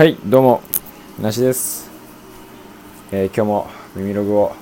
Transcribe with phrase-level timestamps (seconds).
[0.00, 0.62] はいどうも
[1.20, 1.90] なしです、
[3.12, 4.52] えー今日も耳ログを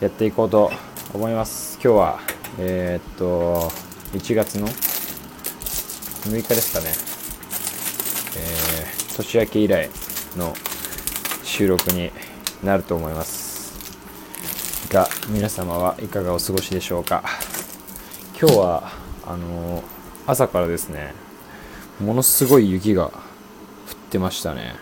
[0.00, 0.72] やっていこうと
[1.14, 1.78] 思います。
[1.80, 2.18] 今日は
[2.58, 3.70] えーっと
[4.18, 6.86] 1月の6日ですかね。
[8.36, 9.90] えー年明け以来
[10.36, 10.52] の
[11.44, 12.10] 収録に
[12.64, 13.78] なると思います。
[14.92, 17.22] が皆様はいかがお過ごしでしょうか。
[18.36, 18.90] 今日は
[19.24, 19.84] あのー
[20.26, 21.14] 朝からですね
[22.00, 23.12] ものすごい雪が
[24.08, 24.74] ってましたね。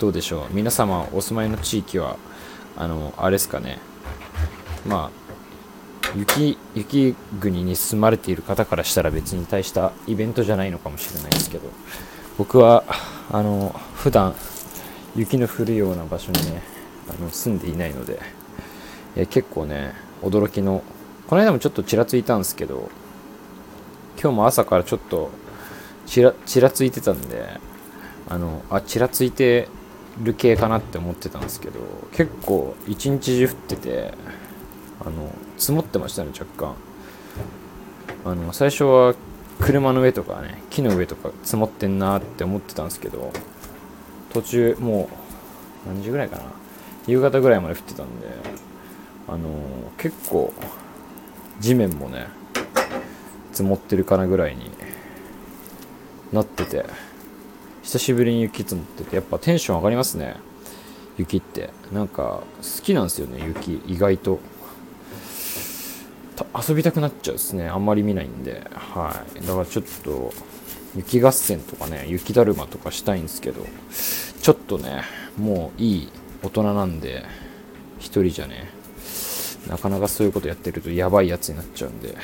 [0.00, 0.54] どうでしょう。
[0.54, 2.16] 皆様お住まいの地域は
[2.76, 3.78] あのあれですかね。
[4.84, 11.68] まあ雪雪国に住まれている方からしたら別に大したイベントじゃないのかもしれないですけど
[12.36, 12.84] 僕は
[13.30, 14.34] あの普段
[15.14, 16.62] 雪の降るような場所にね
[17.08, 18.20] あの住んでいないので
[19.16, 20.82] え結構ね驚きの
[21.28, 22.90] この間もちょっとちらついたんですけど
[24.20, 25.30] 今日も朝からちょっと
[26.06, 27.71] ちらちらついてたんで
[28.32, 29.68] あのあちらついて
[30.22, 31.80] る系かなって思ってたんですけど
[32.12, 34.14] 結構一日中降ってて
[35.04, 36.74] あの積もってましたね若干。
[38.24, 39.14] あの最初は
[39.60, 43.32] 車の上とかね木の上とか積もってんなって思ってたんですけど
[44.32, 45.10] 途中も
[45.84, 46.44] う何時ぐらいかな
[47.06, 48.28] 夕方ぐらいまで降ってたんで
[49.28, 49.50] あの
[49.98, 50.54] 結構
[51.60, 52.28] 地面もね
[53.52, 54.70] 積もってるかなぐらいに
[56.32, 57.11] なってて。
[57.82, 60.36] 久しぶりに雪積もっててやっぱテンション上がりますね。
[61.18, 61.70] 雪って。
[61.92, 63.82] なんか好きなんですよね雪。
[63.86, 64.40] 意外と。
[66.68, 67.68] 遊びたくなっちゃうですね。
[67.68, 68.66] あんまり見ないんで。
[68.72, 69.46] はい。
[69.46, 70.32] だからちょっと
[70.94, 73.64] 雪合戦とかね雪だるまとかしたいんですけど
[74.42, 75.02] ちょっとね
[75.38, 77.24] もういい大人なんで
[77.98, 78.68] 一人じゃね
[79.68, 82.16] なかなかそういうことやってるとやばいやつになっちゃうんで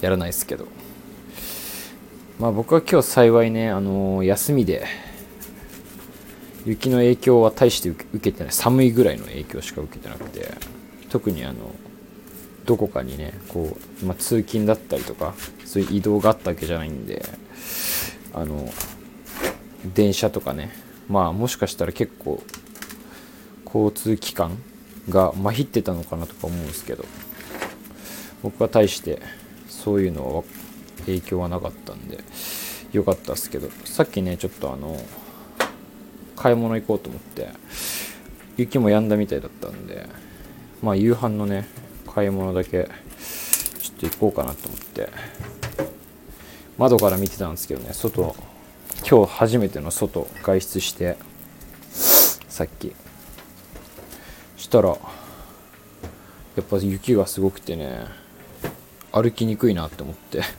[0.00, 0.66] やらないですけど。
[2.40, 4.86] まあ僕は今日幸いね、あのー休みで
[6.64, 8.52] 雪の影響は大して受けてない。
[8.52, 10.50] 寒いぐらいの影響しか受けてなくて
[11.10, 11.74] 特にあの
[12.64, 15.34] どこかにねこう、まあ、通勤だったりとか
[15.66, 17.22] そういう移動があったわけじゃないんで
[18.32, 18.70] あの
[19.94, 20.72] 電車とかね
[21.08, 22.42] まあもしかしたら結構
[23.66, 24.56] 交通機関
[25.10, 27.04] がまひってたのかなとか思うんですけど
[28.42, 29.20] 僕は大して
[29.68, 30.42] そういうのは
[31.00, 32.18] 影響はなかったんで
[32.92, 34.96] よかったっすけどさっきねちょっとあの
[36.36, 37.48] 買い物行こうと思って
[38.56, 40.08] 雪も止んだみたいだったんで
[40.82, 41.66] まあ夕飯のね
[42.06, 42.88] 買い物だけ
[43.80, 45.08] ちょっと行こうかなと思って
[46.78, 48.34] 窓から見てたんですけどね外
[49.08, 51.16] 今日初めての外外出して
[51.90, 52.94] さっき。
[54.60, 54.96] したらや
[56.60, 58.04] っぱ雪がすごくてね
[59.12, 60.42] 歩きにくいなって思って。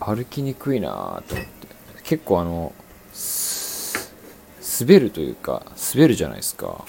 [0.00, 1.66] 歩きにくいなと思って。
[2.02, 2.72] 結構あの
[4.80, 6.84] 滑るというか滑るじゃないですか。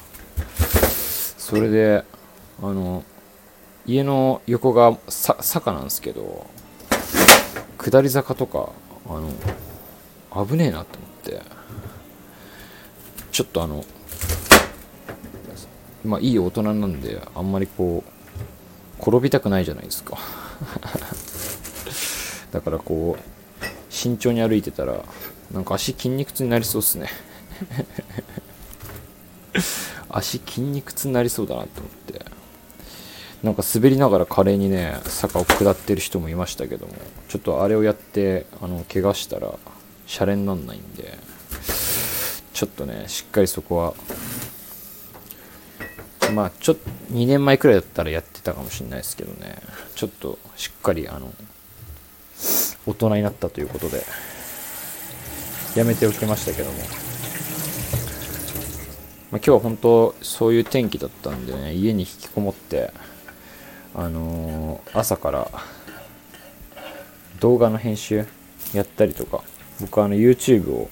[1.38, 2.04] それで
[2.62, 3.04] あの
[3.86, 6.46] 家の横がさ坂なんですけど
[7.78, 8.70] 下り坂とか
[9.08, 9.22] あ
[10.34, 11.58] の危ねえなと思って。
[13.38, 13.86] ちょっとあの
[16.04, 18.17] まあいい大人なんであんまりこう
[19.00, 20.18] 転びたくないじゃないですか。
[22.52, 25.04] だからこう慎重に歩いてたら
[25.52, 27.10] なんか足筋肉痛になりそうっすね。
[30.10, 32.26] 足筋肉痛になりそうだなと思って。
[33.44, 36.94] なんか滑りながら華麗にね坂を下ってる人もいましたけども
[37.28, 39.54] ちょっとあれをやってあの怪我したら
[40.08, 41.18] シャレになんないんで
[42.52, 43.94] ちょっとねしっかりそこは
[46.34, 49.56] まあちょっと2年前くらいだったらやってたかもしれないですけどね。
[49.96, 51.34] ちょっとしっかりあの
[52.86, 54.04] 大人になったということで
[55.76, 56.88] やめておきましたけども、まあ、
[59.32, 62.92] 今日は本当そういう天気だったんでね家に引きこもって
[63.94, 65.52] あのー朝から
[67.40, 68.26] 動画の編集
[68.74, 69.44] やったりとか
[69.82, 70.90] 僕はあの YouTube を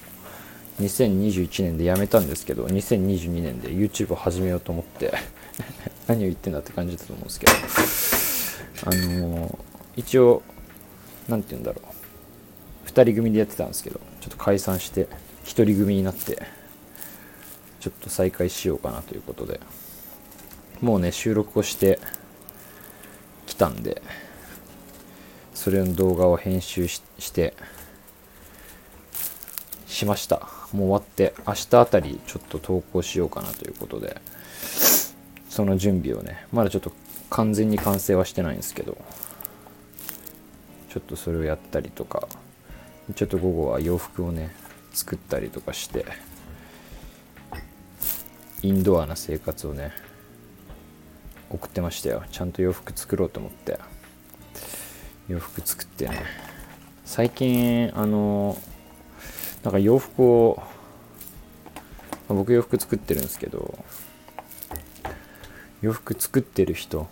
[0.80, 5.14] 2021年で辞めたんですけど2022年で YouTube を始めようと思って
[6.06, 7.52] 何を言ってんだって感じだと思うんですけど。
[8.84, 10.42] あのー一応
[11.28, 12.88] 何て言うんだろう。
[12.88, 15.06] 2人組でやってたんですけどちょっと解散して
[15.44, 16.40] 1人組になって
[17.80, 19.60] ちょっと再開しようかなということで。
[20.80, 21.98] もうね収録をして
[23.46, 24.02] きたんで
[25.54, 27.54] それの動画を編集しして
[29.86, 30.55] しました。
[30.72, 34.20] もう終わって明日あたりちょっと投稿しようかなということで
[35.48, 36.92] その準備をねまだちょっと
[37.30, 38.96] 完全に完成はしてないんですけど
[40.90, 42.28] ちょっとそれをやったりとか
[43.14, 44.50] ちょっと午後は洋服をね
[44.92, 46.04] 作ったりとかして
[48.62, 49.92] インドアな生活をね
[51.50, 52.24] 送ってましたよ。
[52.32, 53.78] ちゃんと洋服作ろうと思って。
[55.28, 56.22] 洋服作ってね。
[57.04, 58.58] 最近あの
[59.66, 60.62] なんか洋服を
[62.28, 63.76] 僕洋服作ってるんですけど
[65.82, 67.06] 洋服作ってる人っ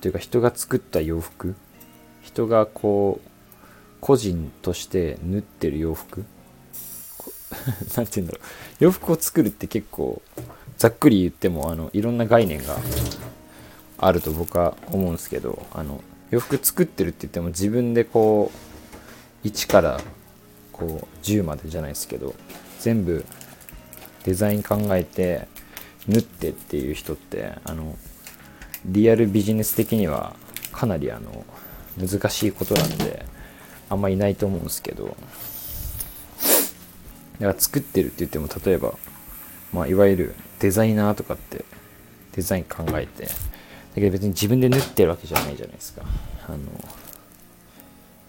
[0.00, 1.54] ていうか人が作った洋服
[2.20, 3.28] 人がこう
[4.00, 6.24] 個人として縫ってる洋服
[7.96, 8.46] 何 て言うんだろう。
[8.80, 10.20] 洋服を作るって結構
[10.78, 12.78] ざっくり言ってもあのいろんな概念が
[13.98, 16.02] あると僕は思うんですけどあの
[16.32, 18.50] 洋服作ってるって言っても自分でこ
[19.44, 20.00] う1から
[20.72, 22.34] こう10までじゃないですけど
[22.80, 23.24] 全部
[24.24, 25.46] デザイン考えて
[26.08, 27.96] 縫ってっていう人ってあの
[28.86, 30.34] リアルビジネス的には
[30.72, 31.44] かなりあの
[31.98, 33.24] 難しいことなんで
[33.88, 35.16] あんまいないと思うんですけど
[37.34, 38.94] だから作ってるって言っても例えば、
[39.72, 41.64] まあ、いわゆるデザイナーとかって
[42.32, 43.30] デザイン考えてだ
[43.96, 46.02] けど別に自分で縫ってるわけじゃないじゃないですか。
[46.48, 46.58] あの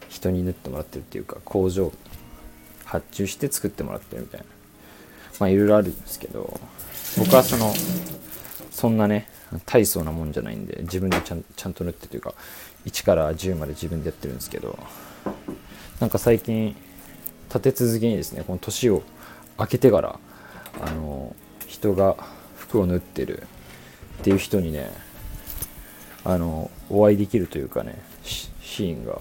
[0.09, 1.91] 人に縫ってもらってるっていうか工場
[2.93, 4.45] 発注して作ってもらってるみたいな。
[5.39, 6.59] まあいろいろあるんですけど
[7.17, 7.73] 僕はその
[8.69, 9.27] そんなね
[9.65, 12.35] 大層なもんじゃないんで自分でちゃんちゃんと縫ってというか
[12.85, 14.77] 1から10まで自分でやってるんですけど
[15.99, 16.75] なんか最近
[17.49, 19.01] 立て続けにですねこの年を
[19.59, 20.19] 明けてから
[20.81, 21.35] あの
[21.67, 22.15] 人が
[22.55, 23.43] 服を縫ってる
[24.19, 24.91] っていう人にね
[26.23, 29.19] あのお会いできるというかねシーンが、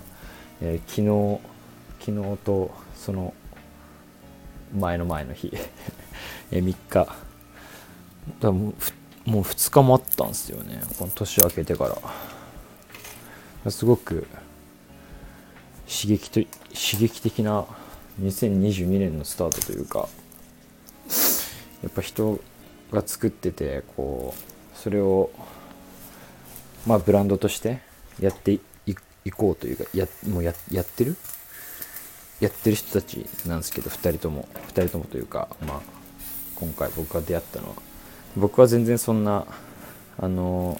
[0.61, 3.35] えー、昨日昨日とその
[4.75, 5.53] 前の前の日。
[6.51, 7.09] え3日。
[8.41, 8.75] だも
[9.27, 10.83] うもう2日もあったんですよね。
[10.99, 11.97] この年明けてか
[13.65, 13.71] ら。
[13.71, 14.27] すごく
[15.87, 16.41] 刺激と
[16.75, 17.67] 刺激的な
[18.21, 20.09] 2022年のスタートというか
[21.83, 22.41] やっぱ人
[22.91, 25.31] が作っててこうそれを
[26.87, 27.81] まあブランドとして
[28.21, 28.59] やって
[29.25, 31.17] いこうというかやもうややってる
[32.43, 34.49] やってる人たちなんですけど2人とも。
[34.75, 35.81] 2人ともというかまあ
[36.57, 37.75] 今回僕が出会ったのは。
[38.37, 39.47] 僕は全然そんな
[40.19, 40.77] あの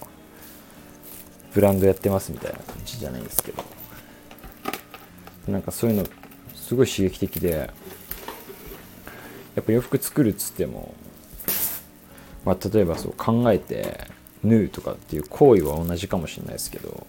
[1.53, 3.63] ブランドやってますみたいな感じじゃないんですけど。
[5.47, 6.05] なんかそういうの
[6.53, 7.69] すごい刺激的で
[9.55, 10.93] やっぱ洋服作るっつっても、
[12.45, 14.07] まあ、例えばそう考えて
[14.43, 17.07] 縫うとかっていう行為は同じかもしれないですけど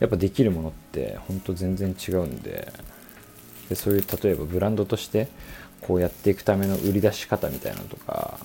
[0.00, 2.72] やっぱできるものってほんと全然違うんで
[3.72, 5.28] でそういう例えばブランドとして
[5.80, 8.38] こうやっていくための売り出し方みたいなのとか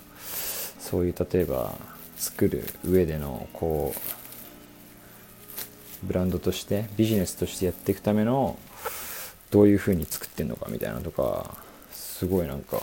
[0.79, 1.75] そういう例えば
[2.15, 3.93] 作る上でのこ
[6.03, 8.57] うブランドとしてビジネスとしてやっていくための
[9.51, 11.57] どういう風に作ってんのかみたいなとか
[11.91, 12.77] すごいなんか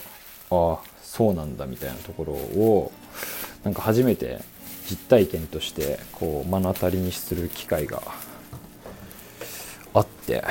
[0.50, 2.92] ああそうなんだみたいなところを
[3.62, 4.40] なんか初めて
[4.90, 8.02] 実体験としてこう目の当たりにする機会が
[9.94, 10.44] あって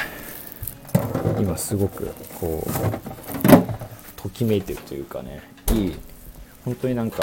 [1.43, 2.07] 今すごく
[2.39, 5.41] こうときめいてるというかね
[5.73, 5.95] いい
[6.63, 7.21] 本当になんか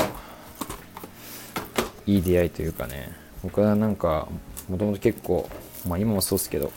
[2.06, 3.12] いい出会いというかね
[3.42, 4.28] 僕はなんか
[4.68, 5.48] もともと結構
[5.88, 6.70] まあ今もそうですけど引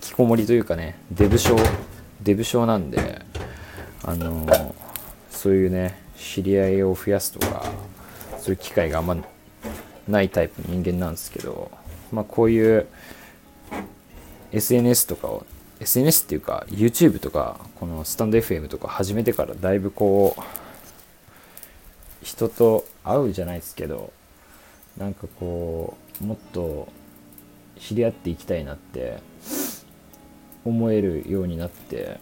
[0.00, 1.54] きこもりというかねデブ症
[2.22, 3.20] デブ症なんで
[4.02, 4.74] あのー、
[5.30, 7.62] そういうね知り合いを増やすとか
[8.38, 9.18] そういう機会があんま
[10.08, 11.70] ないタイプの人間なんですけど
[12.10, 12.86] まあこういう
[14.52, 15.44] SNS とかを
[15.80, 20.42] SNS っていうか YouTube とかこのスタンド FM とか始めてからだいぶこう
[22.22, 24.12] 人と会うじゃないですけど
[24.98, 26.88] なんかこうもっと
[27.78, 29.18] 知り合っていきたいなって
[30.64, 32.18] 思えるようになって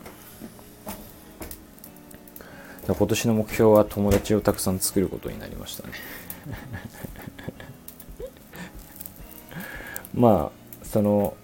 [2.86, 5.92] 今年の目標は友達をたくさん作ることになりましたね。
[10.14, 11.36] まあその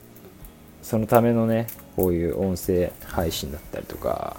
[0.82, 1.66] そのためのね
[1.96, 4.36] こういう音声配信だったりとか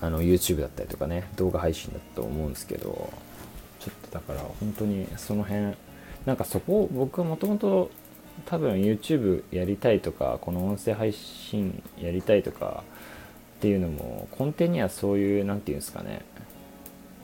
[0.00, 3.12] あの YouTube だったりとかね動画配信だと思うんですけど
[3.80, 5.74] ちょっとだから本当にその辺
[6.26, 7.90] なんかそこを僕はもともと
[8.46, 12.84] 多分 YouTube やりたいとかこの音声配信やりたいとか
[13.58, 16.22] っていうのも根底にはそういう何て言うんですかね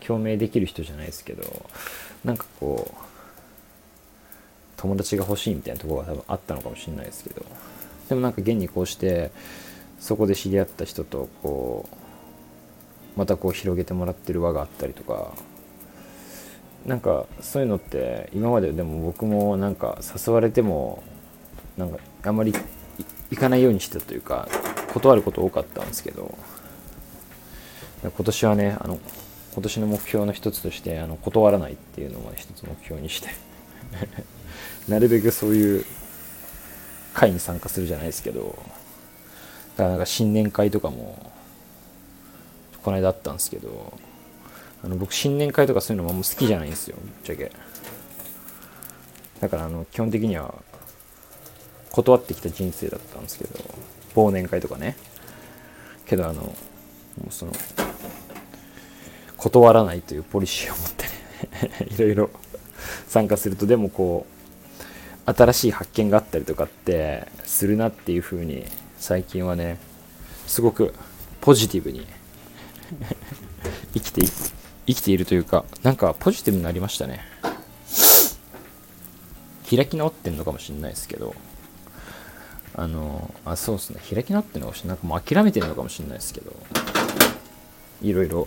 [0.00, 1.70] 共鳴できる人じゃないですけど
[2.24, 2.94] なんかこう
[4.76, 7.42] 友達が欲しいみたいなところが多分あったのかもしれないですけど
[8.08, 9.30] でもなんか現にこうして
[9.98, 11.88] そこで知り合った人とこ
[13.16, 15.32] うまたこう広げてもらってる輪があったりとか
[16.84, 21.02] なんかそういうのって今まででも僕もなんか誘われても
[21.76, 22.52] なんかあんまり
[23.30, 24.48] 行かないようにしてたというか
[24.92, 26.38] 断ること多かったんですけど
[28.02, 28.98] 今年はねあの
[29.54, 33.30] 今年の目標の一つとしてあの断らないっていうのも、ね、一つ目標にして
[34.86, 35.84] なるべくそういう
[37.16, 38.58] 会に参加するじゃないですけど
[39.76, 41.32] だからなんか新年会とかも
[42.82, 43.98] この間あったんですけど
[44.84, 47.50] あの僕新年会とかそういうのもあんま好きじゃないんですよぶっちゃけ。
[49.40, 50.54] だからあの基本的には
[51.90, 53.54] 断ってきた人生だったんですけど
[54.14, 54.96] 忘年会とかね。
[56.04, 56.52] けどあのも
[57.28, 57.52] うその
[59.38, 62.30] 断らないというポリシーを持ってね いろいろ
[63.08, 64.35] 参加するとでもこう
[65.26, 68.64] 新しい発見があったりとかってするなっていう風に
[68.98, 69.78] 最近はね
[70.46, 70.94] すごく
[71.40, 72.06] ポジティブに
[73.92, 74.22] 生きて
[74.86, 77.20] 生きているというかなんかポジティブになりましたね。
[79.68, 81.34] 開き直ってんのかもしれないですけど。
[82.78, 84.00] あのあそうですね。
[84.08, 84.96] 開き直ってんのかもしれない。
[84.96, 86.52] なんかもう諦めてるのかもしれないですけど。
[88.02, 88.46] いろいろ。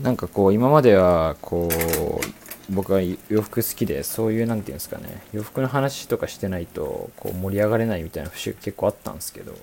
[0.00, 9.54] なんかこう今まではこう僕は洋服好きでそういう何て言うんですかね洋服の話とかしてないとこう盛り上がれないみたいな節が結構あったんですけど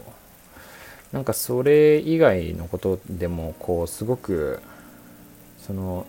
[1.12, 4.62] なんかそれ以外のことでもこうすごく
[5.60, 6.06] その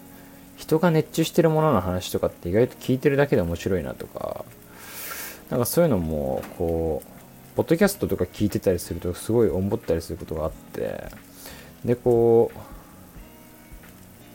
[0.57, 4.45] 人が熱中してるものの話とかって意外と聞いてるだけで面白いなとか
[5.51, 11.05] なんかそういうのもこうポッドキャストとか聞いてたりするとすごい思ったりすることがあって
[11.85, 12.59] でこう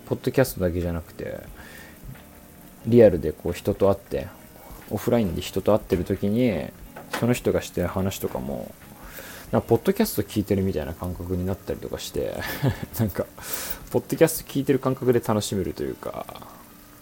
[0.08, 1.40] ポッドキャストだけじゃなくて
[2.86, 4.28] リアルでこう人と会って
[4.90, 6.66] オフラインで人と会ってる時に
[7.20, 8.72] その人がしてる話とかも
[9.52, 12.36] なかポッドキャスト聞いてるみたいな感覚になったりとかして
[13.00, 13.26] なんか
[13.92, 16.26] ポッドキャスト聞いてる感覚で楽しめるというか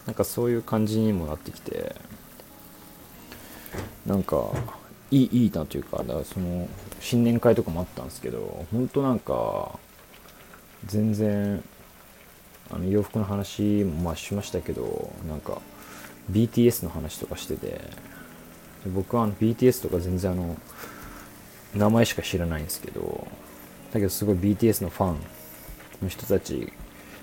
[0.06, 1.96] なんかそういう感じにもなってきて
[4.06, 4.52] なんか
[5.12, 6.68] いいいいなというかだからその
[7.02, 9.78] 新年会とかもあったんですけど本当なんか
[10.86, 11.62] 全然
[12.72, 15.62] あの洋服の話もまあしましたけどなんか
[16.32, 17.82] BTS の話とかしてて
[18.94, 20.58] 僕はあの BTS とか全然あの
[21.76, 23.28] 名前しか知らないんですけど
[23.92, 25.18] だけどすごい BTS のファン
[26.02, 26.72] の人たち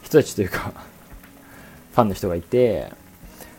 [0.02, 0.72] 人たちというか
[1.92, 2.90] ファンの人がいて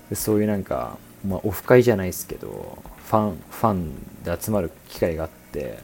[0.09, 5.79] でそういうなんか、まあ、オフ会じゃないですけどファンファンで集まる機会があって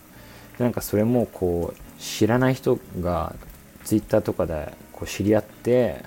[0.60, 3.36] なんかそれもこう知らない人が
[3.84, 6.06] Twitter とかでこう知り合って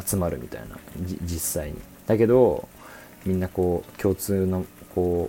[0.00, 0.76] 集まるみたいな
[1.22, 1.78] 実際に。
[2.06, 2.68] だけど
[3.26, 4.64] みんなこう共通の
[4.94, 5.28] こ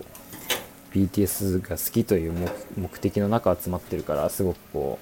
[0.93, 2.33] う BTS が好きという
[2.77, 4.99] 目的の中集まってるからすごくこ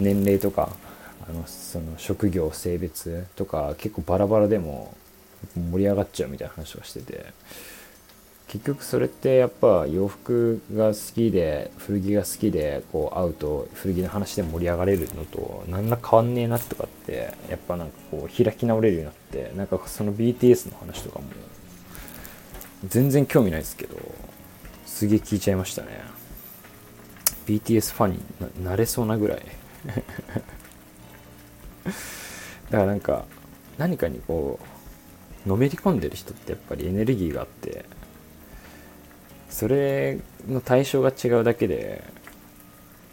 [0.00, 0.70] う年齢とか
[1.28, 4.94] あのその職業性別とか結構バラバラでも
[5.56, 7.26] 盛り上がっちゃうみたいな話をしてて。
[8.48, 19.14] 結局それってやっぱ洋服が好きで古着が好きでこう会うと古着の話で盛り上がれるのと何ら変わんねえなとかってやっぱなんかこう開き直れるようになっ
[19.46, 21.26] てなんかその BTS の話とかも
[22.86, 23.96] 全然興味ないですけど
[24.86, 25.88] すげえ聞いちゃいましたね。
[27.46, 29.42] BTS ファンになれそうなぐらい。
[32.70, 33.24] だからなんか
[33.76, 34.58] 何かにこ
[35.46, 37.84] うのめり込んでる人ってやっぱりエネルギーがあって
[39.48, 42.04] それの対象が違うだけで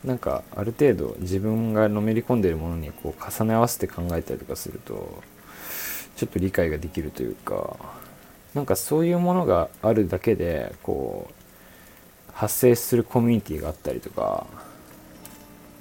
[0.04, 5.24] なんかある程度自分がのめり込んでるものにこう重ね合わせて考えたりとかすると
[6.16, 7.76] ちょっと理解ができるというか
[8.54, 11.34] なんかそういうものがあるだけでこう
[12.34, 14.46] 発生するコミュニティがあったりとか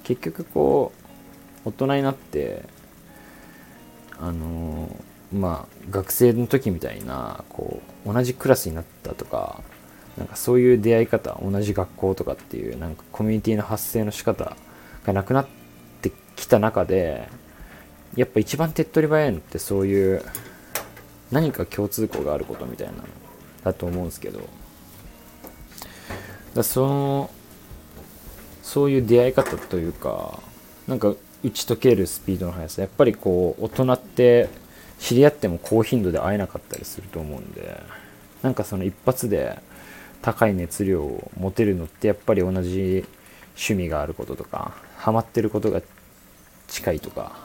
[0.03, 0.91] 結局こ
[1.65, 2.63] う大人になって
[4.19, 4.89] あの
[5.33, 9.61] まあ学生の時みたいなこう同じクラスになったとか
[10.17, 14.55] なんかそういう出会い方同じ学校とかっていうなんかコミュニティの発生の仕方
[15.05, 15.47] がなくなっ
[16.01, 17.27] てきた中で
[18.15, 20.23] やっぱ一番手っ取り早いのってそういう
[21.31, 22.99] 何か共通項があることみたいなの
[23.63, 24.39] だと思うんですけど。
[26.55, 27.29] だその
[28.63, 30.39] そういう出会い方というか
[30.87, 32.81] なんか打ち解けるスピードの速さ。
[32.81, 34.49] やっぱりこう大人って
[34.99, 37.79] 知り合っても高頻度で会えなかったりすると思うんで
[38.41, 39.59] なんかその一発で
[40.25, 43.05] 高い熱量を持てるのってやっぱり同じ
[43.49, 45.83] 趣味があることとかハマってることが
[46.67, 47.37] 近いとか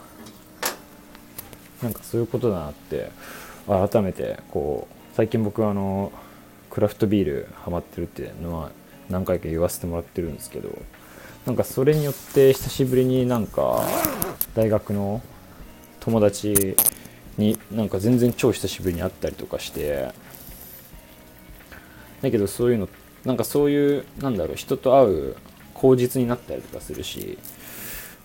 [1.83, 3.11] なんかそういうことだなって
[3.67, 6.11] 改めてこう最近僕あの
[6.71, 8.71] クラフトビールハマってるっていうのは
[9.11, 10.71] 何回か言わせてもらってるんですけど
[11.45, 13.87] なんかそれによって久しぶりになんか
[14.55, 15.21] 大学の
[16.01, 16.79] 友達
[17.37, 20.13] になんか全然超久しぶりに会ったりとかして
[22.23, 22.89] だけどそういうの
[23.25, 25.37] なんかそういうなんだろう人と会う
[25.75, 27.39] 口実になったりとかするし、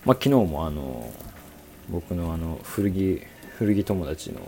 [0.04, 1.10] まあ、昨日もあの
[1.88, 3.22] 僕のあの古着
[3.58, 4.40] 古着友達の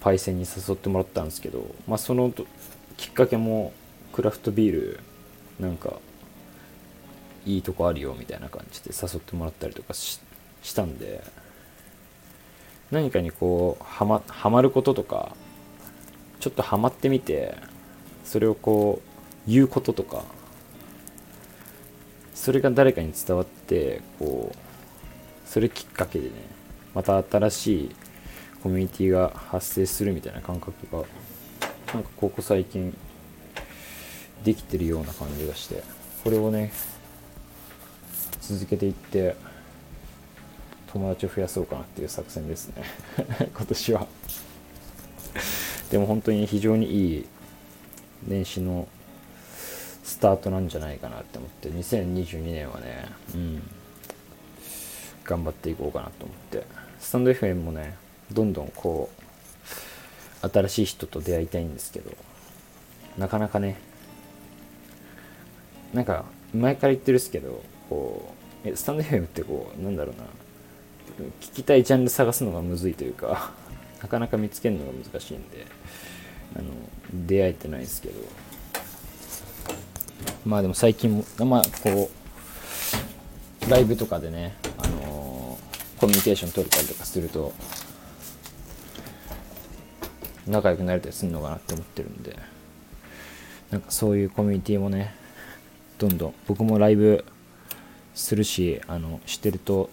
[0.00, 2.32] パイセンに誘ってもらったんですけど、まあ、その
[2.96, 3.72] きっかけも
[4.12, 5.00] クラフトビール
[5.58, 5.94] なんか
[7.46, 10.20] いいとこあるよみたいな感じで誘ってもらったりとかし
[10.74, 11.24] たんで
[12.90, 15.34] 何かにこうはまはまることとか
[16.40, 17.56] ちょっとハマってみて
[18.24, 19.00] それをこ
[19.46, 20.24] う言うこととか
[22.34, 26.34] それが誰かに伝わってこうそれきっかけでね
[26.94, 27.96] また新しい
[28.62, 31.04] コミュニティが発生するみたいな感覚が
[31.94, 32.96] なんかここ最近
[34.44, 35.82] できてるような感じがして
[36.24, 36.72] これをね
[38.40, 39.36] 続けていって
[40.92, 42.82] 友達を増やそうかなっていう作戦ですね。
[43.54, 44.06] 今年は。
[45.90, 47.26] でも本当に非常にいい
[48.26, 48.88] 年始の
[50.04, 53.62] スタートなんじゃないかなって思って2022年はねうん。
[55.24, 56.64] 頑張っていこうかなと思って。
[57.00, 57.96] スタンド FM もね
[58.30, 59.10] どんどんこ
[60.44, 62.12] う新しい人と出会いたいんですけど
[63.18, 63.76] なかなかね
[65.92, 66.24] なんか
[66.54, 68.34] 前から言ってるっすけどこ
[68.64, 70.24] うスタンド FM ってこうなんだろうな
[71.40, 73.50] 聞きたいジャンル探すのがむずいというか
[74.00, 75.66] なかなか見つけるのが難しいんで
[76.54, 76.68] あの
[77.12, 78.14] 出会えてないですけど。
[80.44, 82.10] まあでも最近もまあこ
[83.66, 85.58] うライブとかでね、あの
[85.98, 87.52] コミュニケーション取れたりとかすると
[90.46, 92.36] 仲良くなれたりするのかなって思ってるんで。
[93.70, 95.14] なんかそういうコミュニティもね
[95.98, 97.24] どんどん僕もライブ
[98.14, 99.90] するしあのしてると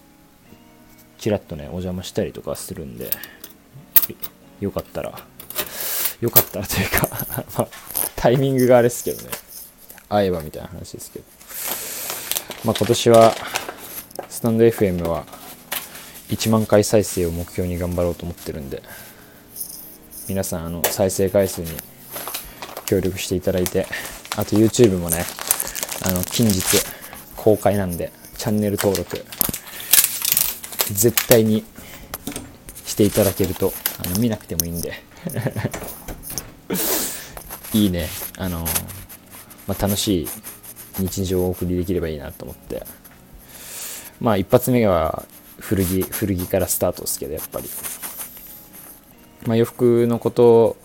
[1.20, 3.10] ちらっとねお邪魔したりとかするんで
[4.60, 5.20] よかったら
[6.22, 7.08] よかったらというか
[7.58, 7.68] まあ、
[8.16, 9.30] タイミングがあれですけどね。
[10.10, 11.26] 会えばみたいな話ですけど。
[12.66, 13.36] まあ今年は
[14.30, 15.26] スタンド FM は
[16.30, 18.84] 1万回再生を目標に頑張ろうと思ってるんで
[20.28, 21.68] 皆さんあの再生回数に
[22.86, 23.86] 協力していただいて
[24.36, 25.24] あと YouTube もね
[26.04, 26.62] あの近日
[27.36, 29.24] 公開なんでチャンネル登録
[30.92, 31.64] 絶対に
[32.86, 33.72] していただけると
[34.04, 34.94] あの見なくてもいいんで。
[37.74, 38.10] いいね。
[38.38, 38.66] あの、
[39.68, 40.28] まあ、楽しい
[41.00, 42.86] 日常をお送りできればいいなと思って。
[44.20, 45.26] まあ一発目は
[45.60, 47.70] 古着古着からスタートですけどやっぱり。
[49.46, 50.78] まあ洋服のこと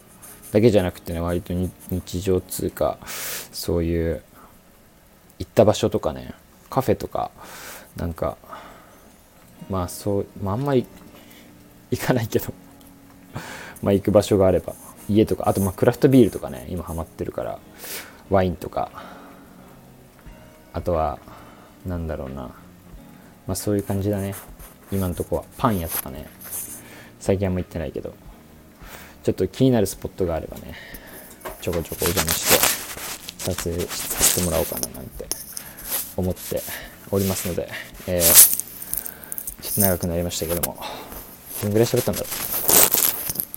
[0.52, 1.54] だけじゃなくてね割と
[1.90, 4.22] 日常通貨そういう
[5.38, 6.34] 行った場所とかね
[6.68, 7.30] カフェとか
[7.96, 8.36] なんか
[9.70, 10.86] まあそう、まあ、あんまり
[11.90, 12.52] 行かないけど
[13.82, 14.74] まあ行く場所があれば。
[15.08, 17.58] 家とかあとまあクラフトビールとかね今ハマってるから
[18.30, 18.90] ワインとか。
[20.72, 21.18] あとは
[21.84, 22.42] なんだろうな。
[23.46, 24.34] まあそういう感じだね。
[24.90, 25.44] 今のとこは。
[25.58, 26.26] パン屋とかね。
[27.20, 28.14] 最近あんま行ってないけど。
[29.22, 30.74] ちょっと気になるスポットがあればね。
[31.60, 35.26] ちょこちょこお邪魔して撮影させてもらおうかななんて
[36.16, 36.62] 思って
[37.10, 37.68] おりますので、
[38.08, 40.76] えー、ちょっと長くなりましたけども。
[41.62, 42.61] どんぐらい喋ったんだろう。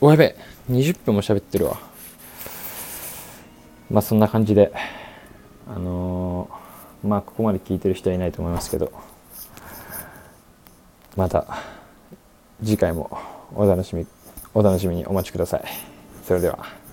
[0.01, 0.35] おやべ
[0.69, 1.79] 20分も喋ってるわ。
[3.89, 4.71] まあそんな感じで。
[5.67, 8.91] あのー、まあここまで聞いてる人はいないと思いますけど。
[11.15, 11.47] また
[12.61, 13.17] 次回も
[13.55, 14.05] お楽しみ
[14.53, 15.63] お楽しみにお待ちください。
[16.23, 16.84] それでは。